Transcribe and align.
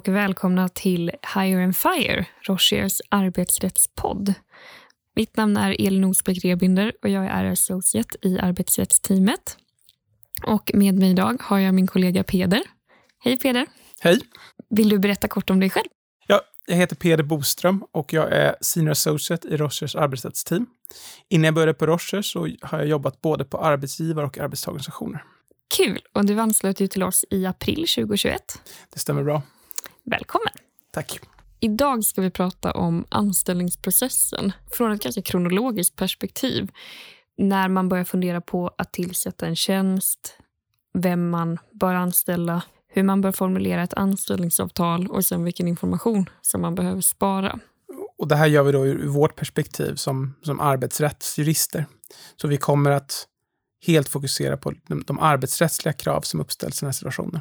och 0.00 0.14
välkomna 0.14 0.68
till 0.68 1.10
Hire 1.34 1.64
and 1.64 1.76
Fire, 1.76 2.26
Rochers 2.42 3.00
arbetsrättspodd. 3.08 4.34
Mitt 5.16 5.36
namn 5.36 5.56
är 5.56 5.86
Elin 5.86 6.04
Osbeck 6.04 6.44
Rebinder 6.44 6.92
och 7.02 7.08
jag 7.08 7.26
är 7.26 7.44
associate 7.44 8.18
i 8.22 8.38
arbetsrättsteamet. 8.38 9.56
Och 10.46 10.70
med 10.74 10.94
mig 10.94 11.10
idag 11.10 11.36
har 11.40 11.58
jag 11.58 11.74
min 11.74 11.86
kollega 11.86 12.24
Peder. 12.24 12.62
Hej 13.18 13.36
Peder. 13.36 13.66
Hej. 14.00 14.20
Vill 14.70 14.88
du 14.88 14.98
berätta 14.98 15.28
kort 15.28 15.50
om 15.50 15.60
dig 15.60 15.70
själv? 15.70 15.88
Ja, 16.26 16.40
jag 16.66 16.76
heter 16.76 16.96
Peder 16.96 17.24
Boström 17.24 17.84
och 17.92 18.12
jag 18.12 18.32
är 18.32 18.56
senior 18.60 18.90
associate 18.90 19.48
i 19.48 19.56
Rochers 19.56 19.96
arbetsrättsteam. 19.96 20.66
Innan 21.28 21.44
jag 21.44 21.54
började 21.54 21.74
på 21.74 21.86
Rochers 21.86 22.32
så 22.32 22.48
har 22.62 22.78
jag 22.78 22.88
jobbat 22.88 23.20
både 23.20 23.44
på 23.44 23.58
arbetsgivar 23.58 24.24
och 24.24 24.38
arbetstagarorganisationer. 24.38 25.24
Kul! 25.76 26.00
Och 26.12 26.24
du 26.24 26.40
anslöt 26.40 26.80
ju 26.80 26.86
till 26.86 27.02
oss 27.02 27.24
i 27.30 27.46
april 27.46 27.86
2021. 27.96 28.42
Det 28.92 28.98
stämmer 28.98 29.22
bra. 29.22 29.42
Välkommen! 30.04 30.52
Tack. 30.90 31.20
Idag 31.60 32.04
ska 32.04 32.20
vi 32.20 32.30
prata 32.30 32.70
om 32.70 33.04
anställningsprocessen 33.08 34.52
från 34.70 34.92
ett 34.92 35.02
ganska 35.02 35.22
kronologiskt 35.22 35.96
perspektiv. 35.96 36.70
När 37.38 37.68
man 37.68 37.88
börjar 37.88 38.04
fundera 38.04 38.40
på 38.40 38.70
att 38.78 38.92
tillsätta 38.92 39.46
en 39.46 39.56
tjänst, 39.56 40.38
vem 40.98 41.30
man 41.30 41.58
bör 41.72 41.94
anställa, 41.94 42.62
hur 42.88 43.02
man 43.02 43.20
bör 43.20 43.32
formulera 43.32 43.82
ett 43.82 43.94
anställningsavtal 43.94 45.06
och 45.06 45.24
sen 45.24 45.44
vilken 45.44 45.68
information 45.68 46.30
som 46.40 46.60
man 46.60 46.74
behöver 46.74 47.00
spara. 47.00 47.58
Och 48.18 48.28
det 48.28 48.36
här 48.36 48.46
gör 48.46 48.62
vi 48.62 48.72
då 48.72 48.86
ur 48.86 49.06
vårt 49.06 49.36
perspektiv 49.36 49.94
som, 49.94 50.34
som 50.42 50.60
arbetsrättsjurister. 50.60 51.86
Så 52.36 52.48
vi 52.48 52.56
kommer 52.56 52.90
att 52.90 53.26
helt 53.86 54.08
fokusera 54.08 54.56
på 54.56 54.72
de, 54.86 55.04
de 55.06 55.18
arbetsrättsliga 55.18 55.92
krav 55.92 56.20
som 56.20 56.40
uppställs 56.40 56.78
i 56.78 56.80
den 56.80 56.88
här 56.88 56.92
situationen. 56.92 57.40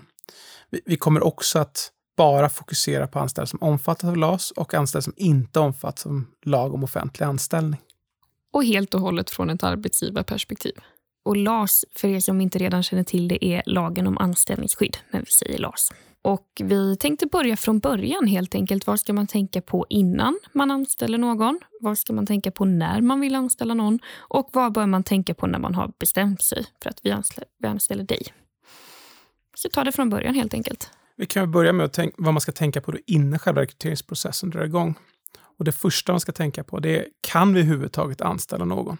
Vi, 0.69 0.81
vi 0.85 0.97
kommer 0.97 1.23
också 1.23 1.59
att 1.59 1.91
bara 2.19 2.49
fokusera 2.49 3.07
på 3.07 3.19
anställda 3.19 3.47
som 3.47 3.59
omfattas 3.61 4.09
av 4.09 4.17
LAS 4.17 4.51
och 4.51 4.73
anställda 4.73 5.01
som 5.01 5.13
inte 5.17 5.59
omfattas 5.59 6.05
av 6.05 6.23
lag 6.45 6.73
om 6.73 6.83
offentlig 6.83 7.25
anställning. 7.25 7.79
Och 8.53 8.63
helt 8.63 8.93
och 8.93 9.01
hållet 9.01 9.29
från 9.29 9.49
ett 9.49 9.63
arbetsgivarperspektiv. 9.63 10.73
Och 11.25 11.37
LAS, 11.37 11.85
för 11.95 12.07
er 12.07 12.19
som 12.19 12.41
inte 12.41 12.59
redan 12.59 12.83
känner 12.83 13.03
till 13.03 13.27
det, 13.27 13.45
är 13.45 13.63
lagen 13.65 14.07
om 14.07 14.17
anställningsskydd, 14.17 14.97
när 15.11 15.19
vi 15.19 15.25
säger 15.25 15.59
LAS. 15.59 15.91
Och 16.21 16.47
vi 16.63 16.97
tänkte 16.97 17.25
börja 17.25 17.57
från 17.57 17.79
början 17.79 18.27
helt 18.27 18.55
enkelt. 18.55 18.87
Vad 18.87 18.99
ska 18.99 19.13
man 19.13 19.27
tänka 19.27 19.61
på 19.61 19.85
innan 19.89 20.39
man 20.53 20.71
anställer 20.71 21.17
någon? 21.17 21.59
Vad 21.81 21.97
ska 21.97 22.13
man 22.13 22.25
tänka 22.25 22.51
på 22.51 22.65
när 22.65 23.01
man 23.01 23.19
vill 23.19 23.35
anställa 23.35 23.73
någon? 23.73 23.99
Och 24.17 24.49
vad 24.53 24.73
bör 24.73 24.85
man 24.85 25.03
tänka 25.03 25.33
på 25.33 25.47
när 25.47 25.59
man 25.59 25.75
har 25.75 25.91
bestämt 25.99 26.41
sig 26.41 26.65
för 26.83 26.89
att 26.89 26.99
vi 27.03 27.11
anställer, 27.11 27.47
vi 27.59 27.67
anställer 27.67 28.03
dig? 28.03 28.21
Så 29.55 29.69
ta 29.69 29.83
det 29.83 29.91
från 29.91 30.09
början 30.09 30.35
helt 30.35 30.53
enkelt. 30.53 30.91
Vi 31.19 31.25
kan 31.25 31.51
börja 31.51 31.73
med 31.73 31.85
att 31.85 31.93
tänka, 31.93 32.15
vad 32.17 32.33
man 32.33 32.41
ska 32.41 32.51
tänka 32.51 32.81
på 32.81 32.93
innan 33.05 33.39
själva 33.39 33.61
rekryteringsprocessen 33.61 34.49
drar 34.49 34.63
igång. 34.63 34.95
Och 35.57 35.65
det 35.65 35.71
första 35.71 36.13
man 36.13 36.19
ska 36.19 36.31
tänka 36.31 36.63
på 36.63 36.79
det 36.79 36.99
är, 36.99 37.05
kan 37.21 37.53
vi 37.53 37.59
överhuvudtaget 37.59 38.21
anställa 38.21 38.65
någon? 38.65 38.97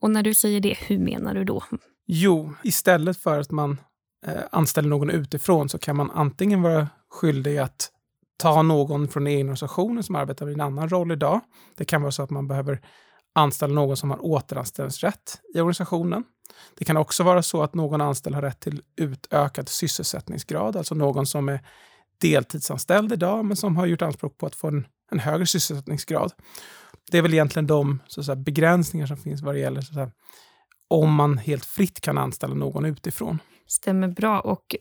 Och 0.00 0.10
när 0.10 0.22
du 0.22 0.34
säger 0.34 0.60
det, 0.60 0.78
hur 0.78 0.98
menar 0.98 1.34
du 1.34 1.44
då? 1.44 1.62
Jo, 2.06 2.54
istället 2.62 3.16
för 3.16 3.40
att 3.40 3.50
man 3.50 3.80
eh, 4.26 4.42
anställer 4.52 4.88
någon 4.88 5.10
utifrån 5.10 5.68
så 5.68 5.78
kan 5.78 5.96
man 5.96 6.10
antingen 6.10 6.62
vara 6.62 6.88
skyldig 7.10 7.58
att 7.58 7.90
ta 8.36 8.62
någon 8.62 9.08
från 9.08 9.24
den 9.24 9.32
egna 9.32 9.42
organisationen 9.42 10.02
som 10.02 10.14
arbetar 10.14 10.50
i 10.50 10.52
en 10.52 10.60
annan 10.60 10.88
roll 10.88 11.12
idag. 11.12 11.40
Det 11.76 11.84
kan 11.84 12.02
vara 12.02 12.12
så 12.12 12.22
att 12.22 12.30
man 12.30 12.48
behöver 12.48 12.80
anställa 13.34 13.74
någon 13.74 13.96
som 13.96 14.10
har 14.10 14.24
återanställningsrätt 14.24 15.40
i 15.54 15.60
organisationen. 15.60 16.24
Det 16.78 16.84
kan 16.84 16.96
också 16.96 17.22
vara 17.22 17.42
så 17.42 17.62
att 17.62 17.74
någon 17.74 18.00
anställd 18.00 18.34
har 18.34 18.42
rätt 18.42 18.60
till 18.60 18.82
utökad 18.96 19.68
sysselsättningsgrad, 19.68 20.76
alltså 20.76 20.94
någon 20.94 21.26
som 21.26 21.48
är 21.48 21.60
deltidsanställd 22.20 23.12
idag 23.12 23.44
men 23.44 23.56
som 23.56 23.76
har 23.76 23.86
gjort 23.86 24.02
anspråk 24.02 24.38
på 24.38 24.46
att 24.46 24.54
få 24.54 24.68
en, 24.68 24.86
en 25.10 25.18
högre 25.18 25.46
sysselsättningsgrad. 25.46 26.32
Det 27.10 27.18
är 27.18 27.22
väl 27.22 27.34
egentligen 27.34 27.66
de 27.66 27.98
så 28.06 28.24
säga, 28.24 28.36
begränsningar 28.36 29.06
som 29.06 29.16
finns 29.16 29.42
vad 29.42 29.54
det 29.54 29.58
gäller 29.58 29.80
så 29.80 29.94
säga, 29.94 30.10
om 30.88 31.14
man 31.14 31.38
helt 31.38 31.64
fritt 31.64 32.00
kan 32.00 32.18
anställa 32.18 32.54
någon 32.54 32.84
utifrån. 32.84 33.38
Stämmer 33.66 34.08
bra. 34.08 34.40
Och 34.40 34.76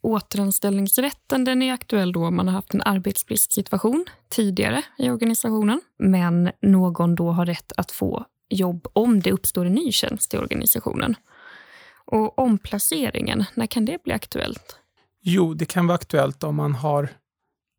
återanställningsrätten 0.00 1.44
den 1.44 1.62
är 1.62 1.72
aktuell 1.72 2.12
då 2.12 2.26
om 2.26 2.36
man 2.36 2.48
har 2.48 2.54
haft 2.54 2.74
en 2.74 2.82
arbetsbristsituation 2.82 4.04
tidigare 4.28 4.82
i 4.98 5.10
organisationen 5.10 5.80
men 5.98 6.50
någon 6.62 7.14
då 7.14 7.30
har 7.30 7.46
rätt 7.46 7.72
att 7.76 7.90
få 7.90 8.24
jobb 8.54 8.86
om 8.92 9.20
det 9.20 9.32
uppstår 9.32 9.64
en 9.64 9.74
ny 9.74 9.92
tjänst 9.92 10.34
i 10.34 10.38
organisationen. 10.38 11.16
Och 12.06 12.38
omplaceringen, 12.38 13.44
när 13.54 13.66
kan 13.66 13.84
det 13.84 14.02
bli 14.02 14.12
aktuellt? 14.12 14.76
Jo, 15.22 15.54
det 15.54 15.64
kan 15.64 15.86
vara 15.86 15.94
aktuellt 15.94 16.44
om 16.44 16.56
man 16.56 16.74
har 16.74 17.08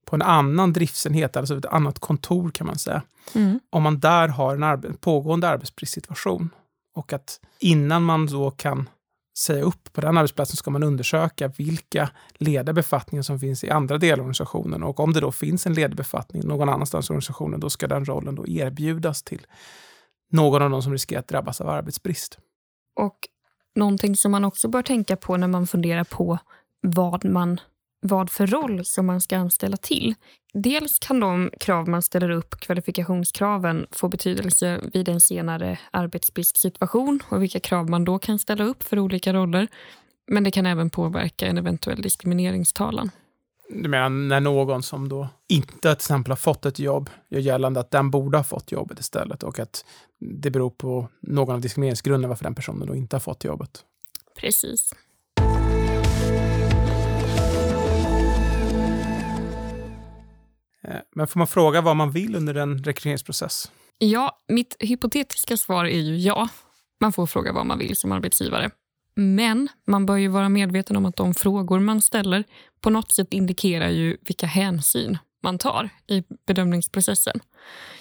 på 0.05 0.15
en 0.15 0.21
annan 0.21 0.73
driftsenhet, 0.73 1.37
alltså 1.37 1.57
ett 1.57 1.65
annat 1.65 1.99
kontor 1.99 2.51
kan 2.51 2.67
man 2.67 2.77
säga. 2.77 3.01
Mm. 3.35 3.59
Om 3.69 3.83
man 3.83 3.99
där 3.99 4.27
har 4.27 4.55
en 4.55 4.63
arbe 4.63 4.93
pågående 4.93 5.47
arbetsbristsituation 5.47 6.49
och 6.95 7.13
att 7.13 7.39
innan 7.59 8.03
man 8.03 8.25
då 8.25 8.51
kan 8.51 8.89
säga 9.37 9.63
upp 9.63 9.93
på 9.93 10.01
den 10.01 10.17
arbetsplatsen 10.17 10.57
ska 10.57 10.71
man 10.71 10.83
undersöka 10.83 11.47
vilka 11.47 12.09
lediga 12.33 12.73
befattningar 12.73 13.23
som 13.23 13.39
finns 13.39 13.63
i 13.63 13.69
andra 13.69 13.97
delar 13.97 14.17
av 14.17 14.19
organisationen. 14.19 14.83
Och 14.83 14.99
om 14.99 15.13
det 15.13 15.19
då 15.19 15.31
finns 15.31 15.65
en 15.65 15.73
ledig 15.73 15.97
befattning 15.97 16.47
någon 16.47 16.69
annanstans 16.69 17.09
i 17.09 17.13
organisationen, 17.13 17.59
då 17.59 17.69
ska 17.69 17.87
den 17.87 18.05
rollen 18.05 18.35
då 18.35 18.47
erbjudas 18.47 19.23
till 19.23 19.47
någon 20.31 20.61
av 20.61 20.69
de 20.69 20.81
som 20.81 20.91
riskerar 20.91 21.19
att 21.19 21.27
drabbas 21.27 21.61
av 21.61 21.69
arbetsbrist. 21.69 22.37
Och 22.99 23.19
någonting 23.75 24.15
som 24.15 24.31
man 24.31 24.45
också 24.45 24.67
bör 24.67 24.81
tänka 24.81 25.15
på 25.15 25.37
när 25.37 25.47
man 25.47 25.67
funderar 25.67 26.03
på 26.03 26.37
vad 26.81 27.25
man 27.25 27.59
vad 28.07 28.29
för 28.29 28.47
roll 28.47 28.85
som 28.85 29.05
man 29.05 29.21
ska 29.21 29.37
anställa 29.37 29.77
till. 29.77 30.15
Dels 30.53 30.99
kan 30.99 31.19
de 31.19 31.51
krav 31.59 31.89
man 31.89 32.01
ställer 32.01 32.29
upp, 32.29 32.59
kvalifikationskraven, 32.59 33.87
få 33.91 34.07
betydelse 34.07 34.81
vid 34.93 35.09
en 35.09 35.21
senare 35.21 35.79
arbetsbristsituation 35.91 37.19
och 37.29 37.43
vilka 37.43 37.59
krav 37.59 37.89
man 37.89 38.05
då 38.05 38.19
kan 38.19 38.39
ställa 38.39 38.63
upp 38.63 38.83
för 38.83 38.99
olika 38.99 39.33
roller. 39.33 39.67
Men 40.27 40.43
det 40.43 40.51
kan 40.51 40.65
även 40.65 40.89
påverka 40.89 41.47
en 41.47 41.57
eventuell 41.57 42.01
diskrimineringstalan. 42.01 43.11
Du 43.69 43.89
menar 43.89 44.09
när 44.09 44.39
någon 44.39 44.83
som 44.83 45.09
då 45.09 45.27
inte 45.47 45.73
till 45.79 45.91
exempel 45.91 46.31
har 46.31 46.35
fått 46.37 46.65
ett 46.65 46.79
jobb 46.79 47.09
gör 47.29 47.39
gällande 47.39 47.79
att 47.79 47.91
den 47.91 48.11
borde 48.11 48.37
ha 48.37 48.43
fått 48.43 48.71
jobbet 48.71 48.99
istället 48.99 49.43
och 49.43 49.59
att 49.59 49.85
det 50.19 50.49
beror 50.49 50.69
på 50.69 51.09
någon 51.21 51.55
av 51.55 51.61
diskrimineringsgrunderna 51.61 52.27
varför 52.27 52.43
den 52.43 52.55
personen 52.55 52.87
då 52.87 52.95
inte 52.95 53.15
har 53.15 53.21
fått 53.21 53.43
jobbet? 53.43 53.83
Precis. 54.37 54.93
Eh, 60.83 61.01
men 61.15 61.27
får 61.27 61.37
man 61.39 61.47
fråga 61.47 61.81
vad 61.81 61.95
man 61.95 62.11
vill 62.11 62.35
under 62.35 62.55
en 62.55 62.83
rekryteringsprocess? 62.83 63.71
Ja, 63.97 64.39
mitt 64.47 64.75
hypotetiska 64.79 65.57
svar 65.57 65.85
är 65.85 65.99
ju 65.99 66.17
ja. 66.17 66.49
Man 67.01 67.13
får 67.13 67.25
fråga 67.25 67.53
vad 67.53 67.65
man 67.65 67.79
vill 67.79 67.95
som 67.95 68.11
arbetsgivare. 68.11 68.71
Men 69.15 69.67
man 69.87 70.05
bör 70.05 70.17
ju 70.17 70.27
vara 70.27 70.49
medveten 70.49 70.97
om 70.97 71.05
att 71.05 71.15
de 71.15 71.33
frågor 71.33 71.79
man 71.79 72.01
ställer 72.01 72.43
på 72.81 72.89
något 72.89 73.11
sätt 73.11 73.33
indikerar 73.33 73.89
ju 73.89 74.17
vilka 74.21 74.45
hänsyn 74.47 75.17
man 75.43 75.57
tar 75.57 75.89
i 76.07 76.23
bedömningsprocessen. 76.47 77.39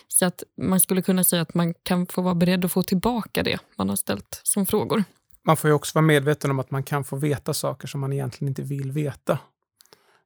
Så 0.09 0.27
att 0.27 0.43
man 0.57 0.81
skulle 0.81 1.03
kunna 1.03 1.25
säga 1.25 1.43
att 1.43 1.55
man 1.55 1.75
kan 1.75 2.07
få 2.07 2.23
vara 2.23 2.35
beredd 2.35 2.65
att 2.65 2.73
få 2.73 2.83
tillbaka 2.83 3.43
det 3.43 3.59
man 3.77 3.89
har 3.89 3.97
ställt 3.97 4.41
som 4.43 4.67
frågor. 4.67 5.05
Man 5.47 5.57
får 5.57 5.71
ju 5.71 5.75
också 5.75 5.95
vara 5.95 6.07
medveten 6.07 6.51
om 6.51 6.59
att 6.59 6.71
man 6.71 6.83
kan 6.83 7.05
få 7.05 7.17
veta 7.17 7.55
saker 7.55 7.89
som 7.89 8.01
man 8.01 8.13
egentligen 8.13 8.49
inte 8.49 8.63
vill 8.63 8.93
veta. 8.93 9.39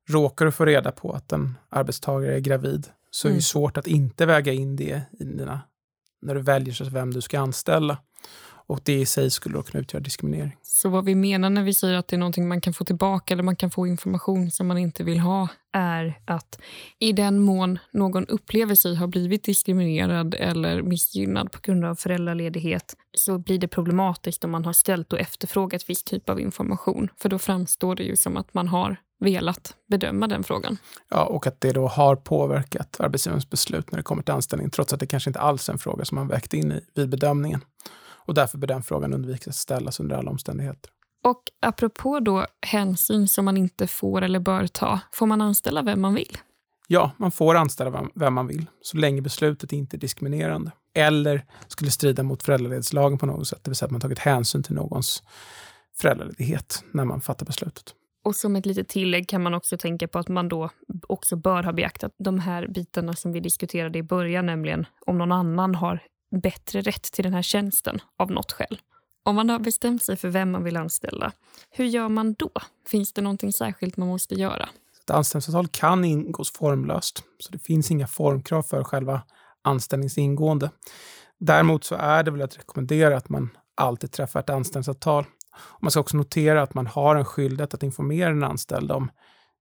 Råkar 0.09 0.44
du 0.44 0.53
få 0.53 0.65
reda 0.65 0.93
på 0.93 1.12
att 1.12 1.32
en 1.32 1.59
arbetstagare 1.69 2.34
är 2.34 2.41
gravid 2.41 2.87
så 3.10 3.28
är 3.28 3.31
det 3.31 3.34
mm. 3.34 3.43
svårt 3.43 3.76
att 3.76 3.87
inte 3.87 4.26
väga 4.26 4.53
in 4.53 4.76
det 4.76 5.02
i 5.20 5.25
dina, 5.25 5.61
när 6.23 6.34
du 6.34 6.41
väljer 6.41 6.91
vem 6.91 7.14
du 7.14 7.20
ska 7.20 7.41
anställa. 7.41 7.99
Och 8.69 8.81
det 8.85 8.94
i 8.94 9.06
sig 9.06 9.31
skulle 9.31 9.55
då 9.55 9.62
kunna 9.62 9.81
utgöra 9.81 10.00
diskriminering. 10.00 10.56
Så 10.62 10.88
vad 10.88 11.05
vi 11.05 11.15
menar 11.15 11.50
när 11.50 11.62
vi 11.62 11.75
säger 11.75 11.94
att 11.94 12.09
det 12.09 12.17
är 12.17 12.19
någonting 12.19 12.49
man 12.49 12.61
kan 12.61 12.73
få 12.73 12.85
tillbaka 12.85 13.35
eller 13.35 13.43
man 13.43 13.56
kan 13.56 13.70
få 13.70 13.87
information 13.87 14.50
som 14.50 14.67
man 14.67 14.79
inte 14.79 15.05
vill 15.05 15.19
ha 15.19 15.49
är 15.73 16.20
att 16.25 16.61
i 16.99 17.12
den 17.12 17.38
mån 17.38 17.79
någon 17.91 18.26
upplever 18.26 18.75
sig 18.75 18.94
ha 18.94 19.06
blivit 19.06 19.44
diskriminerad 19.44 20.35
eller 20.35 20.82
missgynnad 20.82 21.53
på 21.53 21.59
grund 21.62 21.85
av 21.85 21.94
föräldraledighet 21.94 22.94
så 23.17 23.38
blir 23.38 23.59
det 23.59 23.69
problematiskt 23.69 24.44
om 24.44 24.50
man 24.50 24.65
har 24.65 24.73
ställt 24.73 25.12
och 25.12 25.19
efterfrågat 25.19 25.91
viss 25.91 26.05
typ 26.05 26.29
av 26.29 26.41
information. 26.41 27.09
För 27.17 27.29
då 27.29 27.38
framstår 27.38 27.94
det 27.94 28.03
ju 28.03 28.17
som 28.17 28.37
att 28.37 28.55
man 28.55 28.69
har 28.69 28.97
velat 29.20 29.76
bedöma 29.88 30.26
den 30.26 30.44
frågan. 30.44 30.76
Ja, 31.09 31.25
och 31.25 31.47
att 31.47 31.61
det 31.61 31.73
då 31.73 31.87
har 31.87 32.17
påverkat 32.17 33.00
arbetsgivarens 33.00 33.50
beslut 33.50 33.93
när 33.93 33.97
det 33.97 34.03
kommer 34.03 34.23
till 34.23 34.35
anställning, 34.35 34.70
trots 34.70 34.93
att 34.93 35.00
det 35.00 35.06
kanske 35.06 35.31
inte 35.31 35.41
alls 35.41 35.69
är 35.69 35.73
en 35.73 35.79
fråga 35.79 36.05
som 36.05 36.15
man 36.15 36.29
vägt 36.29 36.55
in 36.55 36.73
i, 36.73 36.81
vid 36.94 37.09
bedömningen. 37.09 37.61
Och 38.29 38.35
därför 38.35 38.59
bör 38.59 38.67
den 38.67 38.83
frågan 38.83 39.15
undvikas 39.15 39.49
att 39.49 39.55
ställas 39.55 40.01
under 40.01 40.17
alla 40.17 40.31
omständigheter. 40.31 40.91
Och 41.25 41.43
apropå 41.61 42.21
då 42.21 42.47
hänsyn 42.67 43.29
som 43.29 43.45
man 43.45 43.57
inte 43.57 43.87
får 43.87 44.23
eller 44.23 44.41
bör 44.41 44.67
ta, 44.67 45.01
får 45.13 45.27
man 45.27 45.41
anställa 45.41 45.83
vem 45.83 46.01
man 46.01 46.15
vill? 46.15 46.39
Ja, 46.87 47.11
man 47.17 47.31
får 47.31 47.55
anställa 47.55 48.09
vem 48.15 48.35
man 48.35 48.47
vill, 48.47 48.67
så 48.83 48.97
länge 48.97 49.21
beslutet 49.21 49.73
inte 49.73 49.97
är 49.97 49.99
diskriminerande. 49.99 50.73
Eller 50.95 51.45
skulle 51.69 51.91
strida 51.91 52.23
mot 52.23 52.43
föräldraledighetslagen 52.43 53.19
på 53.19 53.27
något 53.27 53.49
sätt, 53.49 53.65
det 53.65 53.71
vill 53.71 53.77
säga 53.77 53.87
att 53.87 53.93
man 53.93 54.01
tagit 54.01 54.19
hänsyn 54.19 54.63
till 54.63 54.75
någons 54.75 55.23
föräldraledighet 55.97 56.85
när 56.93 57.05
man 57.05 57.21
fattar 57.21 57.47
beslutet. 57.47 57.95
Och 58.25 58.37
som 58.37 58.57
ett 58.57 58.67
litet 58.67 58.89
tillägg 58.89 59.29
kan 59.29 59.43
man 59.43 59.55
också 59.55 59.79
tänka 59.79 60.09
på 60.09 60.19
att 60.19 60.29
man 60.29 60.49
då 60.49 60.71
också 61.09 61.37
bör 61.37 61.63
ha 61.63 61.73
beaktat 61.73 62.13
de 62.19 62.39
här 62.39 62.69
bitarna 62.69 63.13
som 63.13 63.33
vi 63.33 63.41
diskuterade 63.41 63.99
i 63.99 64.03
början, 64.03 64.47
nämligen 64.47 64.87
om 65.07 65.19
någon 65.19 65.33
annan 65.33 65.75
har 65.75 66.01
bättre 66.31 66.81
rätt 66.81 67.03
till 67.03 67.25
den 67.25 67.35
här 67.35 67.43
tjänsten 67.43 68.01
av 68.17 68.31
något 68.31 68.53
skäl. 68.53 68.81
Om 69.25 69.35
man 69.35 69.51
har 69.51 69.59
bestämt 69.59 70.03
sig 70.03 70.17
för 70.17 70.29
vem 70.29 70.51
man 70.51 70.65
vill 70.65 70.77
anställa, 70.77 71.33
hur 71.71 71.85
gör 71.85 72.09
man 72.09 72.35
då? 72.35 72.51
Finns 72.87 73.13
det 73.13 73.23
någonting 73.23 73.53
särskilt 73.53 73.97
man 73.97 74.09
måste 74.09 74.35
göra? 74.35 74.69
Ett 75.05 75.11
anställningsavtal 75.11 75.69
kan 75.69 76.05
ingås 76.05 76.53
formlöst, 76.53 77.25
så 77.39 77.53
det 77.53 77.59
finns 77.59 77.91
inga 77.91 78.07
formkrav 78.07 78.63
för 78.63 78.85
själva 78.85 79.23
anställningsingående. 79.63 80.71
Däremot 81.39 81.85
så 81.85 81.95
är 81.95 82.23
det 82.23 82.31
väl 82.31 82.43
att 82.43 82.59
rekommendera 82.59 83.17
att 83.17 83.29
man 83.29 83.51
alltid 83.75 84.13
träffar 84.13 84.41
ett 84.41 84.51
anställningsavtal. 84.51 85.25
Man 85.81 85.91
ska 85.91 86.01
också 86.01 86.17
notera 86.17 86.63
att 86.63 86.75
man 86.75 86.87
har 86.87 87.17
en 87.17 87.25
skyldighet 87.25 87.75
att 87.75 87.83
informera 87.83 88.29
den 88.29 88.45
anställda 88.45 88.95
om 88.95 89.11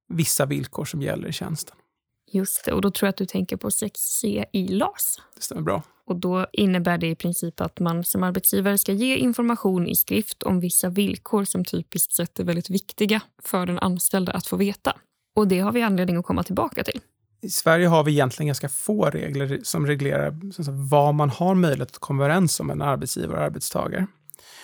vissa 0.10 0.46
villkor 0.46 0.86
som 0.86 1.02
gäller 1.02 1.28
i 1.28 1.34
tjänsten. 1.34 1.76
Just 2.32 2.66
det, 2.66 2.74
och 2.74 2.82
då 2.82 2.92
tror 2.92 3.08
jag 3.08 3.10
att 3.10 3.18
du 3.18 3.26
tänker 3.26 3.58
på 3.58 3.70
6C 3.70 4.46
i 4.54 4.68
LAS. 4.68 5.22
Det 5.36 5.42
stämmer 5.42 5.62
bra. 5.62 5.84
Och 6.06 6.16
Då 6.16 6.48
innebär 6.54 6.98
det 6.98 7.08
i 7.08 7.16
princip 7.16 7.62
att 7.62 7.80
man 7.80 8.04
som 8.04 8.24
arbetsgivare 8.24 8.78
ska 8.78 8.92
ge 8.92 9.16
information 9.16 9.88
i 9.88 9.96
skrift 9.96 10.44
om 10.44 10.60
vissa 10.60 10.90
villkor 10.90 11.46
som 11.46 11.66
typiskt 11.66 12.14
sett 12.14 12.40
är 12.40 12.44
väldigt 12.44 12.70
viktiga 12.70 13.22
för 13.44 13.66
den 13.66 13.80
anställda 13.80 14.32
att 14.32 14.48
få 14.48 14.56
veta. 14.58 14.98
Och 15.36 15.48
Det 15.48 15.60
har 15.60 15.72
vi 15.72 15.82
anledning 15.82 16.18
att 16.18 16.26
komma 16.26 16.44
tillbaka 16.44 16.84
till. 16.84 17.02
I 17.42 17.50
Sverige 17.50 17.88
har 17.88 18.04
vi 18.04 18.12
egentligen 18.12 18.48
ganska 18.48 18.70
få 18.70 19.06
regler 19.06 19.60
som 19.64 19.88
reglerar 19.88 20.52
så 20.64 20.72
vad 20.72 21.16
man 21.16 21.30
har 21.30 21.56
möjlighet 21.56 21.92
att 21.92 22.00
komma 22.00 22.24
överens 22.24 22.60
om 22.60 22.70
en 22.70 22.82
arbetsgivare 22.82 23.38
och 23.38 23.44
arbetstagare. 23.44 24.08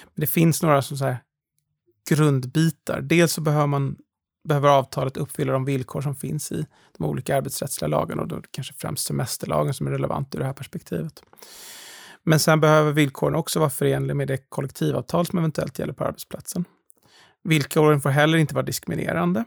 Men 0.04 0.22
det 0.22 0.28
finns 0.28 0.62
några 0.62 0.82
så 0.82 0.96
här 0.96 1.18
grundbitar. 2.10 3.02
Dels 3.02 3.34
så 3.34 3.42
behöver 3.42 3.68
man 3.68 3.96
behöver 4.44 4.70
avtalet 4.70 5.18
uppfylla 5.18 5.54
de 5.54 5.66
villkor 5.66 6.02
som 6.02 6.16
finns 6.16 6.52
i 6.52 6.66
de 6.98 7.06
olika 7.06 7.38
arbetsrättsliga 7.38 7.88
lagarna 7.88 8.22
och 8.22 8.28
då 8.28 8.42
kanske 8.52 8.74
främst 8.74 9.08
semesterlagen 9.08 9.74
som 9.74 9.88
är 9.88 9.92
relevant 9.92 10.36
ur 10.36 10.40
det 10.40 10.46
här 10.46 10.54
perspektivet. 10.54 11.24
Men 12.24 12.40
sen 12.40 12.60
behöver 12.60 12.92
villkoren 12.92 13.36
också 13.36 13.60
vara 13.60 13.70
förenliga 13.70 14.16
med 14.16 14.28
det 14.28 14.50
kollektivavtal 14.50 15.26
som 15.26 15.40
eventuellt 15.40 15.80
gäller 15.80 15.94
på 15.94 16.04
arbetsplatsen. 16.04 16.66
Villkoren 17.44 18.02
får 18.02 18.10
heller 18.10 18.38
inte 18.38 18.56
vara 18.56 18.66
diskriminerande. 18.66 19.44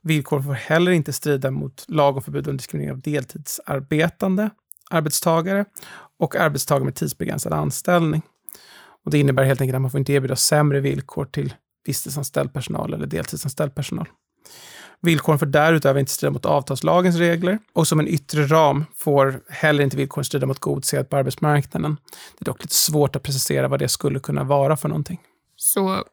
Villkoren 0.00 0.44
får 0.44 0.52
heller 0.52 0.92
inte 0.92 1.12
strida 1.12 1.50
mot 1.50 1.84
lag 1.88 2.16
om 2.16 2.22
förbud 2.22 2.48
om 2.48 2.56
diskriminering 2.56 2.92
av 2.92 3.00
deltidsarbetande 3.00 4.50
arbetstagare 4.90 5.64
och 6.18 6.36
arbetstagare 6.36 6.84
med 6.84 6.94
tidsbegränsad 6.94 7.52
anställning. 7.52 8.22
Och 9.04 9.10
det 9.10 9.18
innebär 9.18 9.44
helt 9.44 9.60
enkelt 9.60 9.74
att 9.74 9.82
man 9.82 9.90
får 9.90 9.98
inte 9.98 10.12
erbjuda 10.12 10.36
sämre 10.36 10.80
villkor 10.80 11.24
till 11.24 11.54
visstidsanställd 11.84 12.52
personal 12.52 12.94
eller 12.94 13.06
deltidsanställd 13.06 13.74
personal. 13.74 14.08
Villkoren 15.00 15.38
får 15.38 15.46
därutöver 15.46 16.00
inte 16.00 16.12
strida 16.12 16.30
mot 16.30 16.46
avtalslagens 16.46 17.16
regler 17.16 17.58
och 17.72 17.88
som 17.88 18.00
en 18.00 18.08
yttre 18.08 18.46
ram 18.46 18.84
får 18.94 19.40
heller 19.48 19.84
inte 19.84 19.96
villkoren 19.96 20.24
strida 20.24 20.46
mot 20.46 20.58
god 20.58 20.84
sed 20.84 21.10
på 21.10 21.16
arbetsmarknaden. 21.16 21.96
Det 22.38 22.42
är 22.42 22.44
dock 22.44 22.62
lite 22.62 22.74
svårt 22.74 23.16
att 23.16 23.22
precisera 23.22 23.68
vad 23.68 23.78
det 23.78 23.88
skulle 23.88 24.20
kunna 24.20 24.44
vara 24.44 24.76
för 24.76 24.88
någonting. 24.88 25.20
Så 25.56 26.04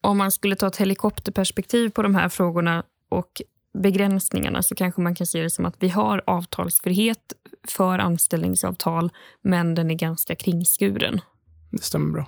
om 0.00 0.18
man 0.18 0.32
skulle 0.32 0.56
ta 0.56 0.66
ett 0.66 0.76
helikopterperspektiv 0.76 1.90
på 1.90 2.02
de 2.02 2.14
här 2.14 2.28
frågorna 2.28 2.82
och 3.08 3.42
begränsningarna 3.78 4.62
så 4.62 4.74
kanske 4.74 5.00
man 5.00 5.14
kan 5.14 5.26
se 5.26 5.42
det 5.42 5.50
som 5.50 5.64
att 5.64 5.76
vi 5.78 5.88
har 5.88 6.22
avtalsfrihet 6.26 7.32
för 7.68 7.98
anställningsavtal 7.98 9.10
men 9.42 9.74
den 9.74 9.90
är 9.90 9.94
ganska 9.94 10.34
kringskuren. 10.34 11.20
Det 11.70 11.82
stämmer 11.82 12.12
bra. 12.12 12.26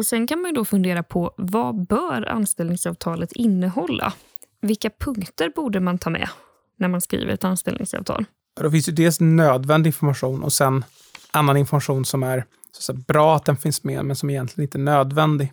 Och 0.00 0.06
Sen 0.06 0.26
kan 0.26 0.40
man 0.40 0.54
då 0.54 0.64
fundera 0.64 1.02
på 1.02 1.34
vad 1.36 1.86
bör 1.86 2.28
anställningsavtalet 2.28 3.32
innehålla? 3.32 4.12
Vilka 4.60 4.90
punkter 4.90 5.52
borde 5.56 5.80
man 5.80 5.98
ta 5.98 6.10
med 6.10 6.28
när 6.76 6.88
man 6.88 7.00
skriver 7.00 7.32
ett 7.32 7.44
anställningsavtal? 7.44 8.24
Då 8.60 8.70
finns 8.70 8.88
ju 8.88 8.92
dels 8.92 9.20
nödvändig 9.20 9.88
information 9.88 10.42
och 10.42 10.52
sen 10.52 10.84
annan 11.30 11.56
information 11.56 12.04
som 12.04 12.22
är 12.22 12.44
så 12.72 12.92
att 12.92 13.06
bra 13.06 13.36
att 13.36 13.44
den 13.44 13.56
finns 13.56 13.84
med, 13.84 14.04
men 14.04 14.16
som 14.16 14.30
egentligen 14.30 14.66
inte 14.66 14.78
är 14.78 14.80
nödvändig. 14.80 15.52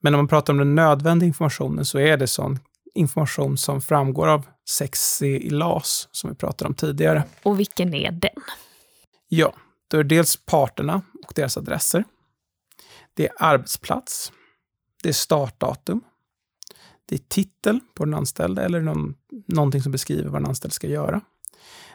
Men 0.00 0.14
om 0.14 0.18
man 0.18 0.28
pratar 0.28 0.52
om 0.52 0.58
den 0.58 0.74
nödvändiga 0.74 1.26
informationen 1.26 1.84
så 1.84 1.98
är 1.98 2.16
det 2.16 2.26
sån 2.26 2.58
information 2.94 3.58
som 3.58 3.80
framgår 3.80 4.28
av 4.28 4.46
6C 4.80 5.24
i 5.24 5.50
LAS, 5.50 6.08
som 6.12 6.30
vi 6.30 6.36
pratade 6.36 6.68
om 6.68 6.74
tidigare. 6.74 7.22
Och 7.42 7.58
vilken 7.60 7.94
är 7.94 8.10
den? 8.10 8.42
Ja, 9.28 9.52
då 9.90 9.98
är 9.98 10.02
det 10.02 10.16
dels 10.16 10.36
parterna 10.36 11.02
och 11.26 11.32
deras 11.34 11.56
adresser. 11.56 12.04
Det 13.20 13.26
är 13.26 13.32
arbetsplats. 13.38 14.32
Det 15.02 15.08
är 15.08 15.12
startdatum. 15.12 16.00
Det 17.06 17.14
är 17.14 17.18
titel 17.18 17.80
på 17.94 18.04
den 18.04 18.14
anställde 18.14 18.62
eller 18.62 18.80
någon, 18.80 19.14
någonting 19.46 19.82
som 19.82 19.92
beskriver 19.92 20.28
vad 20.30 20.42
den 20.42 20.48
anställde 20.48 20.74
ska 20.74 20.86
göra. 20.86 21.20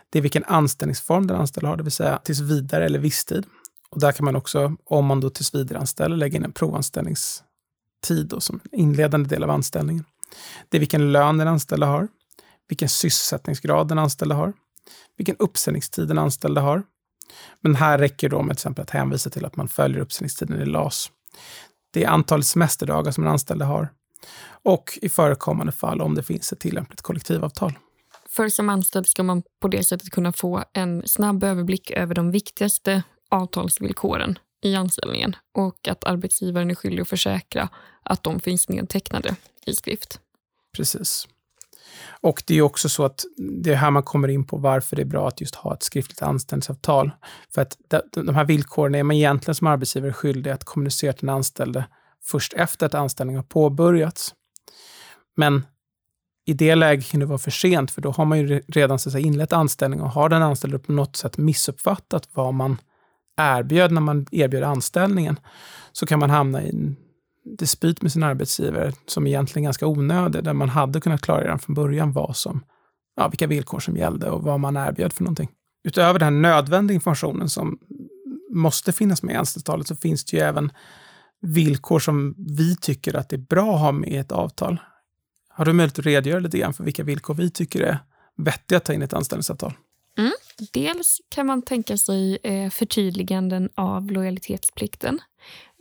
Det 0.09 0.19
är 0.19 0.21
vilken 0.21 0.43
anställningsform 0.43 1.27
den 1.27 1.37
anställde 1.37 1.67
har, 1.67 1.77
det 1.77 1.83
vill 1.83 1.91
säga 1.91 2.17
tills 2.17 2.39
vidare 2.39 2.85
eller 2.85 2.99
visstid. 2.99 3.45
Och 3.89 3.99
där 3.99 4.11
kan 4.11 4.25
man 4.25 4.35
också, 4.35 4.75
om 4.83 5.05
man 5.05 5.21
då 5.21 5.29
tills 5.29 5.55
vidare 5.55 5.79
anställer, 5.79 6.17
lägga 6.17 6.37
in 6.37 6.45
en 6.45 6.51
provanställningstid 6.51 8.27
då, 8.27 8.39
som 8.39 8.59
inledande 8.71 9.29
del 9.29 9.43
av 9.43 9.49
anställningen. 9.49 10.05
Det 10.69 10.77
är 10.77 10.79
vilken 10.79 11.11
lön 11.11 11.37
den 11.37 11.47
anställde 11.47 11.85
har, 11.85 12.07
vilken 12.67 12.89
sysselsättningsgrad 12.89 13.87
den 13.87 13.99
anställde 13.99 14.35
har, 14.35 14.53
vilken 15.17 15.35
uppsägningstid 15.39 16.07
den 16.07 16.17
anställde 16.17 16.61
har, 16.61 16.83
men 17.61 17.75
här 17.75 17.97
räcker 17.97 18.29
det 18.29 18.35
då 18.35 18.41
med 18.41 18.55
till 18.55 18.61
exempel 18.61 18.81
att 18.81 18.89
hänvisa 18.89 19.29
till 19.29 19.45
att 19.45 19.55
man 19.55 19.67
följer 19.67 19.99
uppsägningstiden 19.99 20.61
i 20.61 20.65
LAS. 20.65 21.11
Det 21.91 22.03
är 22.03 22.07
antalet 22.09 22.45
semesterdagar 22.45 23.11
som 23.11 23.23
en 23.23 23.29
anställd 23.29 23.61
har 23.61 23.89
och 24.63 24.99
i 25.01 25.09
förekommande 25.09 25.71
fall 25.71 26.01
om 26.01 26.15
det 26.15 26.23
finns 26.23 26.53
ett 26.53 26.59
tillämpligt 26.59 27.01
kollektivavtal. 27.01 27.73
För 28.29 28.49
som 28.49 28.69
anställd 28.69 29.07
ska 29.07 29.23
man 29.23 29.43
på 29.61 29.67
det 29.67 29.83
sättet 29.83 30.09
kunna 30.09 30.33
få 30.33 30.63
en 30.73 31.07
snabb 31.07 31.43
överblick 31.43 31.91
över 31.91 32.15
de 32.15 32.31
viktigaste 32.31 33.03
avtalsvillkoren 33.29 34.39
i 34.61 34.75
anställningen 34.75 35.35
och 35.57 35.87
att 35.87 36.03
arbetsgivaren 36.03 36.71
är 36.71 36.75
skyldig 36.75 37.01
att 37.01 37.07
försäkra 37.07 37.69
att 38.03 38.23
de 38.23 38.39
finns 38.39 38.69
nedtecknade 38.69 39.35
i 39.65 39.75
skrift. 39.75 40.19
Precis. 40.77 41.27
Och 42.21 42.43
det 42.47 42.57
är 42.57 42.61
också 42.61 42.89
så 42.89 43.05
att 43.05 43.25
det 43.63 43.71
är 43.71 43.75
här 43.75 43.91
man 43.91 44.03
kommer 44.03 44.27
in 44.27 44.47
på 44.47 44.57
varför 44.57 44.95
det 44.95 45.01
är 45.01 45.05
bra 45.05 45.27
att 45.27 45.41
just 45.41 45.55
ha 45.55 45.73
ett 45.73 45.83
skriftligt 45.83 46.21
anställningsavtal. 46.21 47.11
För 47.53 47.61
att 47.61 47.77
de 48.11 48.35
här 48.35 48.45
villkoren 48.45 48.95
är 48.95 49.03
man 49.03 49.15
egentligen 49.15 49.55
som 49.55 49.67
arbetsgivare 49.67 50.13
skyldig 50.13 50.51
att 50.51 50.63
kommunicera 50.63 51.13
till 51.13 51.25
den 51.25 51.35
anställde 51.35 51.85
först 52.23 52.53
efter 52.53 52.85
att 52.85 52.93
anställningen 52.93 53.37
har 53.37 53.43
påbörjats. 53.43 54.33
Men 55.37 55.65
i 56.45 56.53
det 56.53 56.75
läget 56.75 57.07
kan 57.07 57.19
det 57.19 57.25
vara 57.25 57.37
för 57.37 57.51
sent, 57.51 57.91
för 57.91 58.01
då 58.01 58.11
har 58.11 58.25
man 58.25 58.39
ju 58.39 58.61
redan 58.67 58.99
så 58.99 59.09
att 59.09 59.13
säga, 59.13 59.25
inlett 59.25 59.53
anställning 59.53 60.01
och 60.01 60.09
har 60.09 60.29
den 60.29 60.41
anställde 60.41 60.79
på 60.79 60.91
något 60.91 61.15
sätt 61.15 61.37
missuppfattat 61.37 62.29
vad 62.33 62.53
man 62.53 62.77
erbjöd 63.37 63.91
när 63.91 64.01
man 64.01 64.25
erbjöd 64.31 64.63
anställningen, 64.63 65.39
så 65.91 66.05
kan 66.05 66.19
man 66.19 66.29
hamna 66.29 66.63
i 66.63 66.69
en 66.69 66.95
dispyt 67.45 68.01
med 68.01 68.11
sin 68.11 68.23
arbetsgivare 68.23 68.93
som 69.05 69.27
egentligen 69.27 69.63
är 69.63 69.67
ganska 69.67 69.87
onödig, 69.87 70.43
där 70.43 70.53
man 70.53 70.69
hade 70.69 71.01
kunnat 71.01 71.21
klara 71.21 71.43
redan 71.43 71.59
från 71.59 71.75
början 71.75 72.11
vad 72.11 72.35
som, 72.35 72.63
ja, 73.15 73.27
vilka 73.27 73.47
villkor 73.47 73.79
som 73.79 73.97
gällde 73.97 74.29
och 74.29 74.43
vad 74.43 74.59
man 74.59 74.77
erbjöd 74.77 75.13
för 75.13 75.23
någonting. 75.23 75.49
Utöver 75.83 76.19
den 76.19 76.41
nödvändiga 76.41 76.95
informationen 76.95 77.49
som 77.49 77.79
måste 78.49 78.91
finnas 78.91 79.23
med 79.23 79.33
i 79.33 79.37
anställningsavtalet 79.37 79.87
så 79.87 79.95
finns 79.95 80.25
det 80.25 80.37
ju 80.37 80.43
även 80.43 80.71
villkor 81.41 81.99
som 81.99 82.35
vi 82.37 82.75
tycker 82.75 83.13
att 83.13 83.29
det 83.29 83.35
är 83.35 83.45
bra 83.49 83.75
att 83.75 83.81
ha 83.81 83.91
med 83.91 84.09
i 84.09 84.17
ett 84.17 84.31
avtal. 84.31 84.77
Har 85.49 85.65
du 85.65 85.73
möjlighet 85.73 85.99
att 85.99 86.05
redogöra 86.05 86.39
lite 86.39 86.57
grann 86.57 86.73
för 86.73 86.83
vilka 86.83 87.03
villkor 87.03 87.33
vi 87.33 87.49
tycker 87.49 87.81
är 87.81 87.97
vettiga 88.37 88.77
att 88.77 88.85
ta 88.85 88.93
in 88.93 89.01
i 89.01 89.05
ett 89.05 89.13
anställningsavtal? 89.13 89.73
Mm. 90.17 90.31
Dels 90.73 91.21
kan 91.29 91.45
man 91.45 91.61
tänka 91.61 91.97
sig 91.97 92.37
eh, 92.43 92.69
förtydliganden 92.69 93.69
av 93.75 94.11
lojalitetsplikten. 94.11 95.19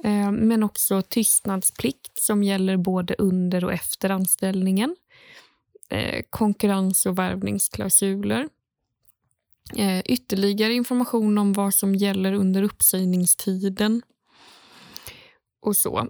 Eh, 0.04 0.32
men 0.32 0.62
också 0.62 1.02
tystnadsplikt 1.02 2.18
som 2.18 2.42
gäller 2.42 2.76
både 2.76 3.14
under 3.18 3.64
och 3.64 3.72
efter 3.72 4.10
anställningen. 4.10 4.96
Eh, 5.88 6.22
konkurrens 6.30 7.06
och 7.06 7.18
värvningsklausuler. 7.18 8.48
Eh, 9.76 10.00
ytterligare 10.04 10.72
information 10.72 11.38
om 11.38 11.52
vad 11.52 11.74
som 11.74 11.94
gäller 11.94 12.32
under 12.32 12.62
uppsägningstiden. 12.62 14.02
Och 15.60 15.76
så. 15.76 16.08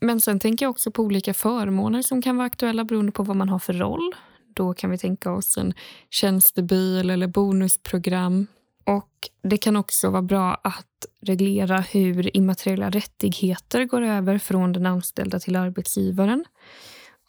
Men 0.00 0.20
sen 0.20 0.40
tänker 0.40 0.64
jag 0.64 0.70
också 0.70 0.90
på 0.90 1.02
olika 1.02 1.34
förmåner 1.34 2.02
som 2.02 2.22
kan 2.22 2.36
vara 2.36 2.46
aktuella 2.46 2.84
beroende 2.84 3.12
på 3.12 3.22
vad 3.22 3.36
man 3.36 3.48
har 3.48 3.58
för 3.58 3.72
roll. 3.72 4.14
Då 4.54 4.74
kan 4.74 4.90
vi 4.90 4.98
tänka 4.98 5.32
oss 5.32 5.58
en 5.58 5.74
tjänstebil 6.10 7.10
eller 7.10 7.26
bonusprogram 7.26 8.46
och 8.84 9.08
Det 9.42 9.56
kan 9.56 9.76
också 9.76 10.10
vara 10.10 10.22
bra 10.22 10.54
att 10.64 10.86
reglera 11.20 11.80
hur 11.80 12.36
immateriella 12.36 12.90
rättigheter 12.90 13.84
går 13.84 14.02
över 14.02 14.38
från 14.38 14.72
den 14.72 14.86
anställda 14.86 15.40
till 15.40 15.56
arbetsgivaren. 15.56 16.44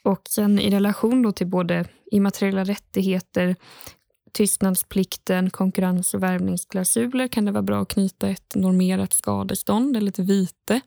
Och 0.03 0.21
sen 0.29 0.59
i 0.59 0.69
relation 0.69 1.21
då 1.21 1.31
till 1.31 1.47
både 1.47 1.85
immateriella 2.11 2.63
rättigheter, 2.63 3.55
tystnadsplikten, 4.31 5.49
konkurrens 5.49 6.13
och 6.13 6.23
värvningsklausuler 6.23 7.27
kan 7.27 7.45
det 7.45 7.51
vara 7.51 7.63
bra 7.63 7.81
att 7.81 7.87
knyta 7.87 8.29
ett 8.29 8.55
normerat 8.55 9.13
skadestånd 9.13 9.97
eller 9.97 10.09
ett 10.09 10.19
vite 10.19 10.81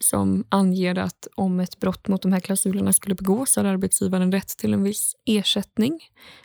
som 0.00 0.44
anger 0.48 0.98
att 0.98 1.28
om 1.34 1.60
ett 1.60 1.80
brott 1.80 2.08
mot 2.08 2.22
de 2.22 2.32
här 2.32 2.40
klausulerna 2.40 2.92
skulle 2.92 3.14
begås 3.14 3.56
har 3.56 3.64
arbetsgivaren 3.64 4.32
rätt 4.32 4.48
till 4.48 4.72
en 4.72 4.82
viss 4.82 5.16
ersättning 5.24 6.00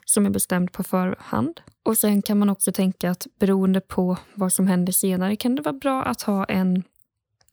som 0.06 0.26
är 0.26 0.30
bestämd 0.30 0.72
på 0.72 0.84
förhand. 0.84 1.62
Och 1.84 1.98
Sen 1.98 2.22
kan 2.22 2.40
man 2.40 2.50
också 2.50 2.72
tänka 2.72 3.12
att 3.12 3.28
beroende 3.40 3.82
på 3.82 4.18
vad 4.34 4.54
som 4.54 4.68
händer 4.68 4.94
senare 4.94 5.36
kan 5.36 5.56
det 5.56 5.62
vara 5.62 5.74
bra 5.74 6.04
att 6.04 6.22
ha 6.22 6.46
en 6.46 6.84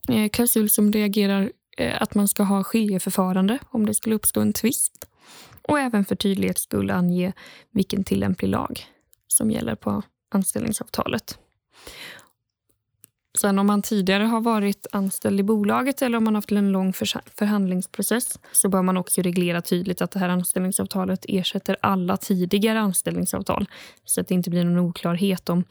eh, 0.08 0.28
klausul 0.28 0.70
som 0.70 0.92
reagerar 0.92 1.52
eh, 1.78 2.02
att 2.02 2.14
man 2.14 2.28
ska 2.28 2.42
ha 2.42 2.64
skiljeförfarande 2.64 3.58
om 3.70 3.86
det 3.86 3.94
skulle 3.94 4.14
uppstå 4.14 4.40
en 4.40 4.52
tvist. 4.52 5.08
Och 5.62 5.78
även 5.78 6.04
för 6.04 6.14
tydlighets 6.14 6.62
skull 6.62 6.90
ange 6.90 7.32
vilken 7.70 8.04
tillämplig 8.04 8.48
lag 8.48 8.86
som 9.28 9.50
gäller 9.50 9.74
på 9.74 10.02
anställningsavtalet. 10.30 11.38
Sen 13.40 13.58
om 13.58 13.66
man 13.66 13.82
tidigare 13.82 14.24
har 14.24 14.40
varit 14.40 14.86
anställd 14.92 15.40
i 15.40 15.42
bolaget 15.42 16.02
eller 16.02 16.18
om 16.18 16.24
man 16.24 16.34
haft 16.34 16.52
en 16.52 16.72
lång 16.72 16.92
förhandlingsprocess 17.38 18.38
så 18.52 18.68
bör 18.68 18.82
man 18.82 18.96
också 18.96 19.22
reglera 19.22 19.62
tydligt 19.62 20.02
att 20.02 20.10
det 20.10 20.18
här 20.18 20.28
anställningsavtalet 20.28 21.24
ersätter 21.28 21.76
alla 21.80 22.16
tidigare 22.16 22.80
anställningsavtal 22.80 23.66
så 24.04 24.20
att 24.20 24.28
det 24.28 24.34
inte 24.34 24.50
blir 24.50 24.64
någon 24.64 24.78
oklarhet 24.78 25.48
om 25.48 25.64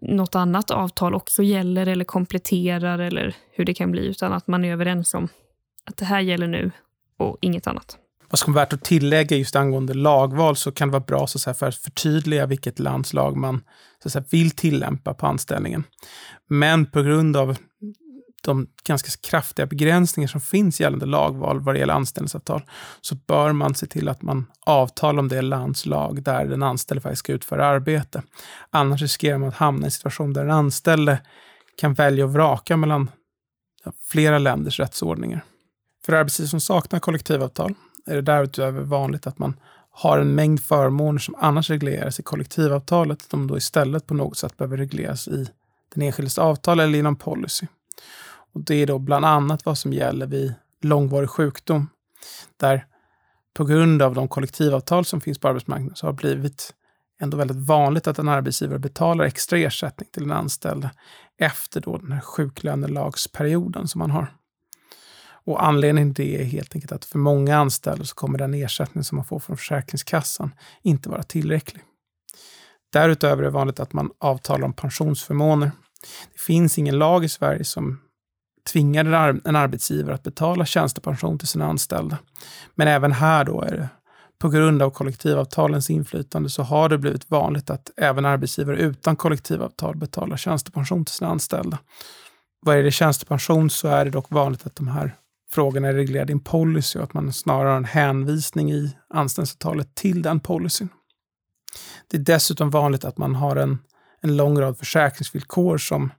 något 0.00 0.34
annat 0.34 0.70
avtal 0.70 1.14
också 1.14 1.42
gäller 1.42 1.86
eller 1.86 2.04
kompletterar 2.04 2.98
eller 2.98 3.36
hur 3.50 3.64
det 3.64 3.74
kan 3.74 3.90
bli 3.90 4.06
utan 4.06 4.32
att 4.32 4.46
man 4.46 4.64
är 4.64 4.72
överens 4.72 5.14
om 5.14 5.28
att 5.84 5.96
det 5.96 6.04
här 6.04 6.20
gäller 6.20 6.46
nu 6.46 6.70
och 7.16 7.38
inget 7.40 7.66
annat. 7.66 7.98
Vad 8.30 8.38
som 8.38 8.52
är 8.52 8.54
värt 8.54 8.72
att 8.72 8.84
tillägga 8.84 9.36
just 9.36 9.56
angående 9.56 9.94
lagval 9.94 10.56
så 10.56 10.72
kan 10.72 10.88
det 10.88 10.92
vara 10.92 11.04
bra 11.04 11.26
så 11.26 11.50
att 11.50 11.58
för 11.58 11.66
att 11.66 11.76
förtydliga 11.76 12.46
vilket 12.46 12.78
lands 12.78 13.12
lag 13.12 13.36
man 13.36 13.60
så 14.02 14.08
att 14.08 14.12
säga, 14.12 14.24
vill 14.30 14.50
tillämpa 14.50 15.14
på 15.14 15.26
anställningen. 15.26 15.84
Men 16.48 16.86
på 16.86 17.02
grund 17.02 17.36
av 17.36 17.56
de 18.42 18.66
ganska 18.84 19.28
kraftiga 19.28 19.66
begränsningar 19.66 20.28
som 20.28 20.40
finns 20.40 20.80
gällande 20.80 21.06
lagval 21.06 21.60
vad 21.60 21.74
det 21.74 21.78
gäller 21.78 21.94
anställningsavtal 21.94 22.62
så 23.00 23.14
bör 23.14 23.52
man 23.52 23.74
se 23.74 23.86
till 23.86 24.08
att 24.08 24.22
man 24.22 24.46
avtalar 24.66 25.18
om 25.18 25.28
det 25.28 25.42
lands 25.42 25.86
lag 25.86 26.22
där 26.22 26.44
den 26.44 26.62
anställde 26.62 27.00
faktiskt 27.00 27.20
ska 27.20 27.32
utföra 27.32 27.66
arbete. 27.66 28.22
Annars 28.70 29.02
riskerar 29.02 29.38
man 29.38 29.48
att 29.48 29.54
hamna 29.54 29.82
i 29.82 29.84
en 29.84 29.90
situation 29.90 30.32
där 30.32 30.42
den 30.42 30.54
anställde 30.54 31.20
kan 31.80 31.94
välja 31.94 32.24
och 32.24 32.32
vraka 32.32 32.76
mellan 32.76 33.10
flera 34.08 34.38
länders 34.38 34.80
rättsordningar. 34.80 35.44
För 36.06 36.12
arbetsgivare 36.12 36.48
som 36.48 36.60
saknar 36.60 37.00
kollektivavtal 37.00 37.74
är 38.08 38.14
det 38.14 38.22
därutöver 38.22 38.82
vanligt 38.82 39.26
att 39.26 39.38
man 39.38 39.56
har 39.90 40.18
en 40.18 40.34
mängd 40.34 40.60
förmåner 40.60 41.18
som 41.18 41.34
annars 41.38 41.70
regleras 41.70 42.20
i 42.20 42.22
kollektivavtalet, 42.22 43.30
de 43.30 43.46
då 43.46 43.56
istället 43.56 44.06
på 44.06 44.14
något 44.14 44.36
sätt 44.36 44.56
behöver 44.56 44.76
regleras 44.76 45.28
i 45.28 45.48
den 45.94 46.02
enskildes 46.02 46.38
avtal 46.38 46.80
eller 46.80 46.98
inom 46.98 47.16
policy. 47.16 47.66
Och 48.52 48.60
det 48.60 48.74
är 48.74 48.86
då 48.86 48.98
bland 48.98 49.24
annat 49.24 49.64
vad 49.66 49.78
som 49.78 49.92
gäller 49.92 50.26
vid 50.26 50.54
långvarig 50.82 51.30
sjukdom, 51.30 51.88
där 52.56 52.86
på 53.54 53.64
grund 53.64 54.02
av 54.02 54.14
de 54.14 54.28
kollektivavtal 54.28 55.04
som 55.04 55.20
finns 55.20 55.38
på 55.38 55.48
arbetsmarknaden 55.48 55.96
så 55.96 56.06
har 56.06 56.12
det 56.12 56.16
blivit 56.16 56.74
ändå 57.20 57.36
väldigt 57.36 57.66
vanligt 57.66 58.06
att 58.06 58.18
en 58.18 58.28
arbetsgivare 58.28 58.78
betalar 58.78 59.24
extra 59.24 59.58
ersättning 59.58 60.08
till 60.12 60.22
den 60.22 60.32
anställde 60.32 60.90
efter 61.38 61.80
då 61.80 61.96
den 61.96 62.12
här 62.12 62.20
sjuklönelagsperioden 62.20 63.88
som 63.88 63.98
man 63.98 64.10
har. 64.10 64.32
Och 65.48 65.64
anledningen 65.64 66.14
till 66.14 66.24
det 66.24 66.40
är 66.40 66.44
helt 66.44 66.74
enkelt 66.74 66.92
att 66.92 67.04
för 67.04 67.18
många 67.18 67.56
anställda 67.56 68.04
så 68.04 68.14
kommer 68.14 68.38
den 68.38 68.54
ersättning 68.54 69.04
som 69.04 69.16
man 69.16 69.24
får 69.24 69.38
från 69.38 69.56
Försäkringskassan 69.56 70.54
inte 70.82 71.08
vara 71.08 71.22
tillräcklig. 71.22 71.82
Därutöver 72.92 73.42
är 73.42 73.46
det 73.46 73.50
vanligt 73.50 73.80
att 73.80 73.92
man 73.92 74.10
avtalar 74.18 74.64
om 74.64 74.72
pensionsförmåner. 74.72 75.70
Det 76.32 76.40
finns 76.40 76.78
ingen 76.78 76.98
lag 76.98 77.24
i 77.24 77.28
Sverige 77.28 77.64
som 77.64 78.00
tvingar 78.72 79.04
en 79.44 79.56
arbetsgivare 79.56 80.14
att 80.14 80.22
betala 80.22 80.66
tjänstepension 80.66 81.38
till 81.38 81.48
sina 81.48 81.66
anställda. 81.66 82.18
Men 82.74 82.88
även 82.88 83.12
här 83.12 83.44
då 83.44 83.62
är 83.62 83.76
det 83.76 83.88
på 84.38 84.48
grund 84.48 84.82
av 84.82 84.90
kollektivavtalens 84.90 85.90
inflytande 85.90 86.50
så 86.50 86.62
har 86.62 86.88
det 86.88 86.98
blivit 86.98 87.30
vanligt 87.30 87.70
att 87.70 87.90
även 87.96 88.24
arbetsgivare 88.24 88.76
utan 88.76 89.16
kollektivavtal 89.16 89.96
betalar 89.96 90.36
tjänstepension 90.36 91.04
till 91.04 91.14
sina 91.14 91.30
anställda. 91.30 91.78
Vad 92.60 92.76
är 92.76 92.82
det 92.82 92.90
tjänstepension 92.90 93.70
så 93.70 93.88
är 93.88 94.04
det 94.04 94.10
dock 94.10 94.30
vanligt 94.30 94.66
att 94.66 94.76
de 94.76 94.88
här 94.88 95.14
frågorna 95.52 95.88
är 95.88 95.94
reglerade 95.94 96.32
i 96.32 96.34
en 96.34 96.40
policy 96.40 96.98
och 96.98 97.04
att 97.04 97.14
man 97.14 97.32
snarare 97.32 97.68
har 97.68 97.76
en 97.76 97.84
hänvisning 97.84 98.72
i 98.72 98.96
anställningsavtalet 99.08 99.94
till 99.94 100.22
den 100.22 100.40
policyn. 100.40 100.88
Det 102.08 102.16
är 102.16 102.20
dessutom 102.20 102.70
vanligt 102.70 103.04
att 103.04 103.18
man 103.18 103.34
har 103.34 103.56
en, 103.56 103.78
en 104.20 104.36
lång 104.36 104.60
rad 104.60 104.78
försäkringsvillkor 104.78 105.78
som 105.78 106.10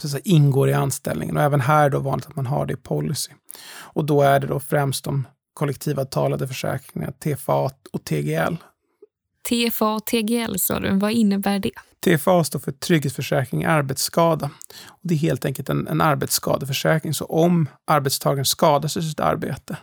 så 0.00 0.06
att 0.06 0.10
säga, 0.10 0.22
ingår 0.24 0.68
i 0.68 0.72
anställningen 0.72 1.36
och 1.36 1.42
även 1.42 1.60
här 1.60 1.84
är 1.84 1.90
det 1.90 1.98
vanligt 1.98 2.26
att 2.26 2.36
man 2.36 2.46
har 2.46 2.66
det 2.66 2.72
i 2.72 2.76
policy. 2.76 3.32
Och 3.70 4.04
då 4.04 4.22
är 4.22 4.40
det 4.40 4.46
då 4.46 4.60
främst 4.60 5.04
de 5.04 5.26
kollektivavtalade 5.54 6.48
försäkringarna 6.48 7.12
TFA 7.12 7.70
och 7.92 8.04
TGL. 8.04 8.56
TFA 9.48 9.94
och 9.94 10.06
TGL 10.06 10.58
sa 10.58 10.80
du, 10.80 10.98
vad 10.98 11.12
innebär 11.12 11.58
det? 11.58 11.70
TFA 12.04 12.44
står 12.44 12.58
för 12.58 12.72
trygghetsförsäkring 12.72 13.64
arbetsskada. 13.64 14.50
Och 14.86 15.00
det 15.02 15.14
är 15.14 15.18
helt 15.18 15.44
enkelt 15.44 15.68
en, 15.68 15.88
en 15.88 16.00
arbetsskadeförsäkring. 16.00 17.14
Så 17.14 17.24
om 17.24 17.68
arbetstagaren 17.86 18.44
skadas 18.44 18.96
i 18.96 19.02
sitt 19.02 19.20
arbete, 19.20 19.76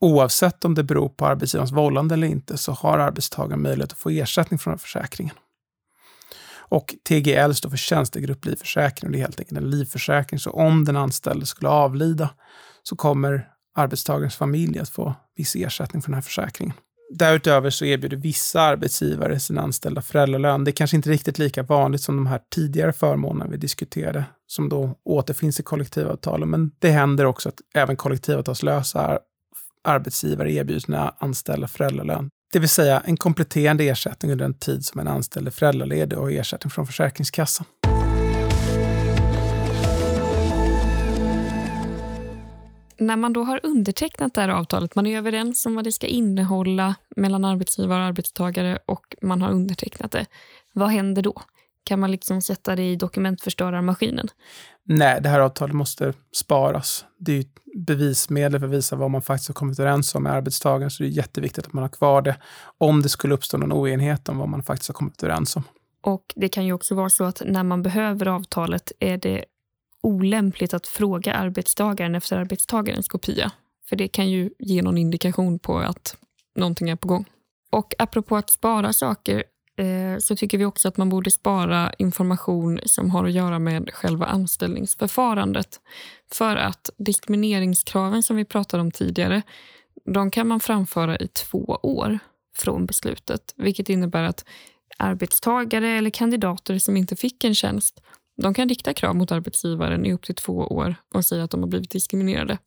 oavsett 0.00 0.64
om 0.64 0.74
det 0.74 0.84
beror 0.84 1.08
på 1.08 1.26
arbetsgivarens 1.26 1.72
vållande 1.72 2.14
eller 2.14 2.26
inte, 2.26 2.58
så 2.58 2.72
har 2.72 2.98
arbetstagaren 2.98 3.62
möjlighet 3.62 3.92
att 3.92 3.98
få 3.98 4.10
ersättning 4.10 4.58
från 4.58 4.78
försäkringen. 4.78 5.34
Och 6.72 6.94
TGL 7.08 7.52
står 7.52 7.70
för 7.70 7.76
tjänstegrupplivförsäkring. 7.76 9.08
Och 9.08 9.12
det 9.12 9.18
är 9.18 9.22
helt 9.22 9.40
enkelt 9.40 9.58
en 9.58 9.70
livförsäkring. 9.70 10.40
Så 10.40 10.50
om 10.50 10.84
den 10.84 10.96
anställde 10.96 11.46
skulle 11.46 11.68
avlida 11.68 12.30
så 12.82 12.96
kommer 12.96 13.48
arbetstagarens 13.74 14.36
familj 14.36 14.78
att 14.78 14.88
få 14.88 15.14
viss 15.36 15.56
ersättning 15.56 16.02
från 16.02 16.12
den 16.12 16.16
här 16.16 16.22
försäkringen. 16.22 16.74
Därutöver 17.14 17.70
så 17.70 17.84
erbjuder 17.84 18.16
vissa 18.16 18.60
arbetsgivare 18.60 19.40
sina 19.40 19.62
anställda 19.62 20.02
föräldralön. 20.02 20.64
Det 20.64 20.70
är 20.70 20.72
kanske 20.72 20.96
inte 20.96 21.10
riktigt 21.10 21.38
lika 21.38 21.62
vanligt 21.62 22.00
som 22.00 22.16
de 22.16 22.26
här 22.26 22.40
tidigare 22.54 22.92
förmånerna 22.92 23.50
vi 23.50 23.56
diskuterade, 23.56 24.24
som 24.46 24.68
då 24.68 24.98
återfinns 25.04 25.60
i 25.60 25.62
kollektivavtalen. 25.62 26.50
Men 26.50 26.70
det 26.78 26.90
händer 26.90 27.24
också 27.24 27.48
att 27.48 27.60
även 27.74 27.96
kollektivavtalslösa 27.96 29.18
arbetsgivare 29.84 30.52
erbjuder 30.52 30.80
sina 30.80 31.14
anställda 31.18 31.68
föräldralön. 31.68 32.30
Det 32.52 32.58
vill 32.58 32.68
säga 32.68 33.00
en 33.00 33.16
kompletterande 33.16 33.84
ersättning 33.84 34.32
under 34.32 34.44
den 34.44 34.54
tid 34.54 34.84
som 34.84 35.00
en 35.00 35.08
anställd 35.08 35.46
är 35.46 35.50
föräldraledig 35.50 36.18
och 36.18 36.32
ersättning 36.32 36.70
från 36.70 36.86
Försäkringskassan. 36.86 37.66
När 43.02 43.16
man 43.16 43.32
då 43.32 43.44
har 43.44 43.60
undertecknat 43.62 44.34
det 44.34 44.40
här 44.40 44.48
avtalet, 44.48 44.94
man 44.94 45.06
är 45.06 45.18
överens 45.18 45.66
om 45.66 45.74
vad 45.74 45.84
det 45.84 45.92
ska 45.92 46.06
innehålla 46.06 46.94
mellan 47.16 47.44
arbetsgivare 47.44 48.00
och 48.00 48.06
arbetstagare 48.06 48.78
och 48.86 49.16
man 49.22 49.42
har 49.42 49.50
undertecknat 49.50 50.10
det. 50.10 50.26
Vad 50.72 50.88
händer 50.88 51.22
då? 51.22 51.42
Kan 51.84 52.00
man 52.00 52.10
liksom 52.10 52.42
sätta 52.42 52.76
det 52.76 52.82
i 52.82 52.96
dokumentförstörarmaskinen? 52.96 54.28
Nej, 54.84 55.20
det 55.22 55.28
här 55.28 55.40
avtalet 55.40 55.74
måste 55.74 56.12
sparas. 56.32 57.04
Det 57.18 57.32
är 57.32 57.40
ett 57.40 57.58
bevismedel 57.86 58.60
för 58.60 58.66
att 58.66 58.72
visa 58.72 58.96
vad 58.96 59.10
man 59.10 59.22
faktiskt 59.22 59.48
har 59.48 59.54
kommit 59.54 59.78
överens 59.78 60.14
om 60.14 60.22
med 60.22 60.32
arbetstagaren, 60.32 60.90
så 60.90 61.02
det 61.02 61.08
är 61.08 61.10
jätteviktigt 61.10 61.66
att 61.66 61.72
man 61.72 61.82
har 61.82 61.88
kvar 61.88 62.22
det 62.22 62.36
om 62.78 63.02
det 63.02 63.08
skulle 63.08 63.34
uppstå 63.34 63.56
någon 63.56 63.72
oenighet 63.72 64.28
om 64.28 64.38
vad 64.38 64.48
man 64.48 64.62
faktiskt 64.62 64.88
har 64.88 64.94
kommit 64.94 65.22
överens 65.22 65.56
om. 65.56 65.62
Och 66.02 66.32
Det 66.36 66.48
kan 66.48 66.66
ju 66.66 66.72
också 66.72 66.94
vara 66.94 67.08
så 67.08 67.24
att 67.24 67.42
när 67.46 67.62
man 67.62 67.82
behöver 67.82 68.26
avtalet 68.26 68.92
är 68.98 69.18
det 69.18 69.44
olämpligt 70.02 70.74
att 70.74 70.86
fråga 70.86 71.34
arbetstagaren 71.34 72.14
efter 72.14 72.36
arbetstagarens 72.36 73.08
kopia. 73.08 73.52
För 73.88 73.96
det 73.96 74.08
kan 74.08 74.30
ju 74.30 74.50
ge 74.58 74.82
någon 74.82 74.98
indikation 74.98 75.58
på 75.58 75.78
att 75.78 76.16
någonting 76.56 76.90
är 76.90 76.96
på 76.96 77.08
gång. 77.08 77.24
Och 77.70 77.94
apropå 77.98 78.36
att 78.36 78.50
spara 78.50 78.92
saker 78.92 79.44
eh, 79.76 80.18
så 80.18 80.36
tycker 80.36 80.58
vi 80.58 80.64
också 80.64 80.88
att 80.88 80.96
man 80.96 81.08
borde 81.08 81.30
spara 81.30 81.92
information 81.98 82.80
som 82.84 83.10
har 83.10 83.24
att 83.24 83.32
göra 83.32 83.58
med 83.58 83.90
själva 83.92 84.26
anställningsförfarandet. 84.26 85.80
För 86.32 86.56
att 86.56 86.90
diskrimineringskraven 86.98 88.22
som 88.22 88.36
vi 88.36 88.44
pratade 88.44 88.80
om 88.80 88.90
tidigare, 88.90 89.42
de 90.14 90.30
kan 90.30 90.48
man 90.48 90.60
framföra 90.60 91.16
i 91.18 91.28
två 91.28 91.78
år 91.82 92.18
från 92.56 92.86
beslutet. 92.86 93.54
Vilket 93.56 93.88
innebär 93.88 94.22
att 94.22 94.44
arbetstagare 94.98 95.88
eller 95.88 96.10
kandidater 96.10 96.78
som 96.78 96.96
inte 96.96 97.16
fick 97.16 97.44
en 97.44 97.54
tjänst 97.54 98.00
de 98.42 98.54
kan 98.54 98.68
rikta 98.68 98.94
krav 98.94 99.16
mot 99.16 99.32
arbetsgivaren 99.32 100.06
i 100.06 100.12
upp 100.12 100.22
till 100.22 100.34
två 100.34 100.52
år 100.52 100.94
och 101.14 101.24
säga 101.24 101.44
att 101.44 101.50
de 101.50 101.60
har 101.60 101.68
blivit 101.68 101.90
diskriminerade. 101.90 102.58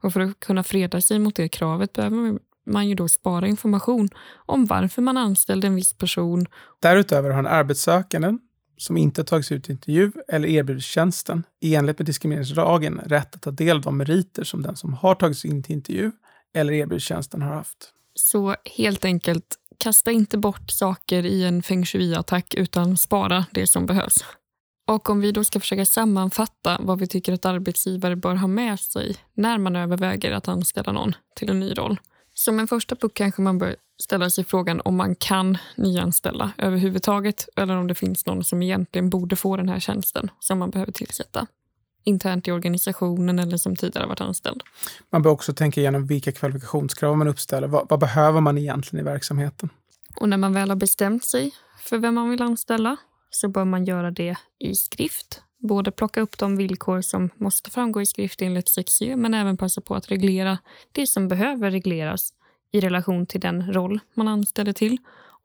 Och 0.00 0.12
för 0.12 0.20
att 0.20 0.40
kunna 0.40 0.62
freda 0.62 1.00
sig 1.00 1.18
mot 1.18 1.36
det 1.36 1.48
kravet 1.48 1.92
behöver 1.92 2.38
man 2.66 2.88
ju 2.88 2.94
då 2.94 3.08
spara 3.08 3.46
information 3.46 4.08
om 4.46 4.66
varför 4.66 5.02
man 5.02 5.16
anställde 5.16 5.66
en 5.66 5.74
viss 5.74 5.92
person. 5.92 6.46
Därutöver 6.80 7.30
har 7.30 7.38
en 7.38 7.46
arbetssökande 7.46 8.38
som 8.78 8.96
inte 8.96 9.24
tagits 9.24 9.52
ut 9.52 9.64
till 9.64 9.72
intervju 9.72 10.12
eller 10.28 10.48
erbjudit 10.48 10.84
tjänsten 10.84 11.42
i 11.60 11.74
enlighet 11.74 11.98
med 11.98 12.06
diskrimineringslagen 12.06 13.00
rätt 13.04 13.34
att 13.34 13.42
ta 13.42 13.50
del 13.50 13.76
av 13.76 13.82
de 13.82 13.96
meriter 13.96 14.44
som 14.44 14.62
den 14.62 14.76
som 14.76 14.94
har 14.94 15.14
tagits 15.14 15.44
in 15.44 15.62
till 15.62 15.72
intervju 15.72 16.12
eller 16.54 16.72
erbjudit 16.72 17.02
tjänsten 17.02 17.42
har 17.42 17.54
haft. 17.54 17.92
Så 18.14 18.56
helt 18.76 19.04
enkelt, 19.04 19.56
kasta 19.78 20.10
inte 20.10 20.38
bort 20.38 20.70
saker 20.70 21.26
i 21.26 21.44
en 21.44 21.62
feng 21.62 21.84
shui-attack 21.84 22.54
utan 22.54 22.96
spara 22.96 23.46
det 23.50 23.66
som 23.66 23.86
behövs. 23.86 24.24
Och 24.86 25.10
om 25.10 25.20
vi 25.20 25.32
då 25.32 25.44
ska 25.44 25.60
försöka 25.60 25.84
sammanfatta 25.84 26.76
vad 26.80 26.98
vi 26.98 27.06
tycker 27.06 27.32
att 27.32 27.44
arbetsgivare 27.44 28.16
bör 28.16 28.34
ha 28.34 28.46
med 28.46 28.80
sig 28.80 29.16
när 29.34 29.58
man 29.58 29.76
överväger 29.76 30.32
att 30.32 30.48
anställa 30.48 30.92
någon 30.92 31.14
till 31.36 31.50
en 31.50 31.60
ny 31.60 31.72
roll. 31.72 32.00
Som 32.34 32.58
en 32.58 32.68
första 32.68 32.96
punkt 32.96 33.14
kanske 33.14 33.42
man 33.42 33.58
bör 33.58 33.76
ställa 33.98 34.30
sig 34.30 34.44
frågan 34.44 34.80
om 34.84 34.96
man 34.96 35.14
kan 35.14 35.58
nyanställa 35.76 36.52
överhuvudtaget 36.58 37.48
eller 37.56 37.76
om 37.76 37.86
det 37.86 37.94
finns 37.94 38.26
någon 38.26 38.44
som 38.44 38.62
egentligen 38.62 39.10
borde 39.10 39.36
få 39.36 39.56
den 39.56 39.68
här 39.68 39.80
tjänsten 39.80 40.30
som 40.40 40.58
man 40.58 40.70
behöver 40.70 40.92
tillsätta 40.92 41.46
internt 42.04 42.48
i 42.48 42.52
organisationen 42.52 43.38
eller 43.38 43.56
som 43.56 43.76
tidigare 43.76 44.06
varit 44.06 44.20
anställd. 44.20 44.62
Man 45.10 45.22
bör 45.22 45.30
också 45.30 45.54
tänka 45.54 45.80
igenom 45.80 46.06
vilka 46.06 46.32
kvalifikationskrav 46.32 47.16
man 47.16 47.28
uppställer. 47.28 47.68
Vad, 47.68 47.88
vad 47.88 48.00
behöver 48.00 48.40
man 48.40 48.58
egentligen 48.58 49.06
i 49.06 49.10
verksamheten? 49.10 49.68
Och 50.16 50.28
när 50.28 50.36
man 50.36 50.52
väl 50.52 50.68
har 50.68 50.76
bestämt 50.76 51.24
sig 51.24 51.54
för 51.78 51.98
vem 51.98 52.14
man 52.14 52.30
vill 52.30 52.42
anställa 52.42 52.96
så 53.36 53.48
bör 53.48 53.64
man 53.64 53.84
göra 53.84 54.10
det 54.10 54.36
i 54.58 54.74
skrift. 54.74 55.42
Både 55.58 55.90
plocka 55.90 56.20
upp 56.20 56.38
de 56.38 56.56
villkor 56.56 57.00
som 57.00 57.30
måste 57.36 57.70
framgå 57.70 58.02
i 58.02 58.06
skrift 58.06 58.42
enligt 58.42 58.68
6 58.68 59.00
men 59.00 59.34
även 59.34 59.56
passa 59.56 59.80
på 59.80 59.94
att 59.94 60.10
reglera 60.10 60.58
det 60.92 61.06
som 61.06 61.28
behöver 61.28 61.70
regleras 61.70 62.32
i 62.72 62.80
relation 62.80 63.26
till 63.26 63.40
den 63.40 63.72
roll 63.72 64.00
man 64.14 64.28
anställer 64.28 64.72
till 64.72 64.98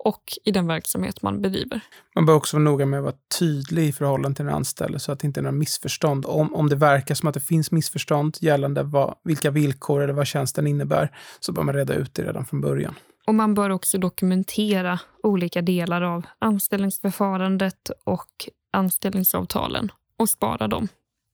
och 0.04 0.24
i 0.44 0.52
den 0.52 0.68
verksamhet 0.68 1.22
man 1.22 1.42
bedriver. 1.42 1.82
Man 2.16 2.26
bör 2.26 2.34
också 2.36 2.58
vara 2.58 2.64
noga 2.64 2.86
med 2.86 2.98
att 3.00 3.04
vara 3.04 3.16
tydlig 3.40 3.88
i 3.88 3.92
förhållande 3.92 4.36
till 4.36 4.46
den 4.46 4.54
anställde 4.54 5.00
så 5.00 5.12
att 5.12 5.20
det 5.20 5.28
inte 5.28 5.40
är 5.40 5.42
några 5.42 5.52
missförstånd. 5.58 6.26
Om, 6.26 6.56
om 6.56 6.70
det 6.70 6.76
verkar 6.76 7.16
som 7.16 7.30
att 7.30 7.34
det 7.34 7.40
finns 7.40 7.72
missförstånd 7.72 8.38
gällande 8.42 8.84
vad, 8.84 9.16
vilka 9.24 9.52
villkor 9.52 10.02
eller 10.02 10.14
vad 10.14 10.28
tjänsten 10.28 10.68
innebär 10.68 11.12
så 11.40 11.52
bör 11.52 11.64
man 11.64 11.76
reda 11.76 11.94
ut 11.94 12.14
det 12.14 12.24
redan 12.24 12.46
från 12.46 12.62
början. 12.62 12.96
Och 13.28 13.36
Man 13.36 13.54
bör 13.54 13.70
också 13.70 13.98
dokumentera 13.98 15.00
olika 15.24 15.62
delar 15.62 16.02
av 16.02 16.26
anställningsförfarandet 16.40 17.92
och 18.04 18.50
anställningsavtalen 18.72 19.92
och 20.18 20.30
spara 20.30 20.68
dem 20.68 20.88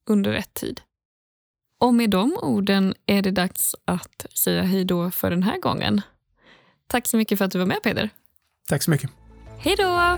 under 0.09 0.31
rätt 0.31 0.53
tid. 0.53 0.81
Och 1.79 1.93
med 1.93 2.09
de 2.09 2.37
orden 2.41 2.93
är 3.05 3.21
det 3.21 3.31
dags 3.31 3.75
att 3.85 4.25
säga 4.33 4.63
hej 4.63 4.85
då 4.85 5.11
för 5.11 5.29
den 5.29 5.43
här 5.43 5.59
gången. 5.59 6.01
Tack 6.87 7.07
så 7.07 7.17
mycket 7.17 7.37
för 7.37 7.45
att 7.45 7.51
du 7.51 7.59
var 7.59 7.65
med 7.65 7.83
Peder. 7.83 8.09
Tack 8.67 8.83
så 8.83 8.91
mycket. 8.91 9.09
Hej 9.57 9.75
då! 9.77 10.17